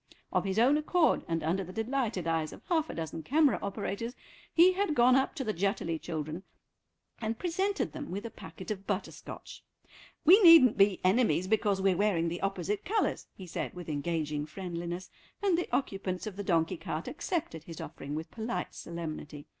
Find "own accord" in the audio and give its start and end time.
0.57-1.23